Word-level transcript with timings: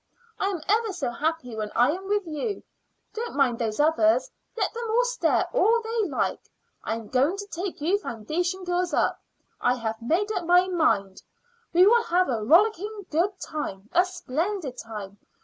I 0.39 0.47
am 0.47 0.63
ever 0.67 0.91
so 0.93 1.11
happy 1.11 1.55
when 1.55 1.71
I 1.75 1.91
am 1.91 2.07
with 2.07 2.25
you. 2.25 2.63
Don't 3.13 3.35
mind 3.35 3.59
those 3.59 3.79
others; 3.79 4.31
let 4.57 4.73
them 4.73 4.89
stare 5.03 5.45
all 5.53 5.79
they 5.83 6.09
like. 6.09 6.39
I 6.83 6.95
am 6.95 7.07
going 7.09 7.37
to 7.37 7.45
take 7.51 7.79
you 7.81 7.99
foundation 7.99 8.63
girls 8.63 8.95
up. 8.95 9.21
I 9.61 9.75
have 9.75 10.01
made 10.01 10.31
up 10.31 10.45
my 10.47 10.67
mind. 10.69 11.21
We 11.71 11.85
will 11.85 12.03
have 12.05 12.29
a 12.29 12.41
rollicking 12.43 13.05
good 13.11 13.39
time 13.39 13.89
a 13.93 14.03
splendid 14.03 14.79
time. 14.79 15.19